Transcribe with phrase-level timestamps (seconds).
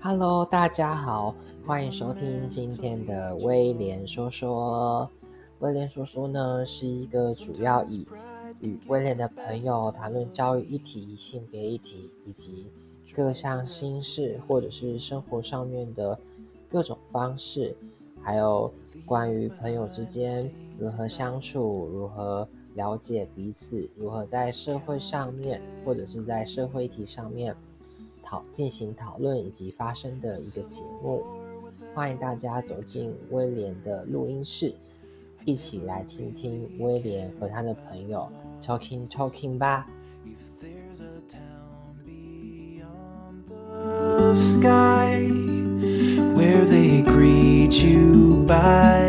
[0.00, 1.34] Hello，大家好，
[1.66, 5.10] 欢迎收听今天的威廉说说。
[5.58, 8.08] 威廉说说呢，是一个主要以
[8.60, 12.66] 与威廉的朋友谈论教育议题、性别议题以及
[13.14, 16.18] 各项心事，或者是生活上面的
[16.70, 17.76] 各种方式，
[18.22, 18.72] 还有
[19.04, 27.54] 关于朋友之间如何相处、如何了解彼此、如何在社会上面或者是在社会议题上面
[28.22, 31.22] 讨进行讨论以及发生的一个节目。
[31.94, 34.74] 欢迎大家走进威廉的录音室。
[35.44, 38.30] 一起来听听威廉和他的朋友
[38.62, 39.86] talking talking 吧。
[44.32, 45.20] Sky
[46.34, 49.03] where they greet you by